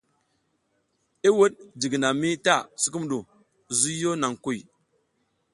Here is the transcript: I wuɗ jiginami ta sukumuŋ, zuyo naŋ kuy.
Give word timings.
I 1.27 1.29
wuɗ 1.37 1.51
jiginami 1.79 2.29
ta 2.45 2.55
sukumuŋ, 2.81 3.23
zuyo 3.79 4.11
naŋ 4.21 4.33
kuy. 4.43 4.59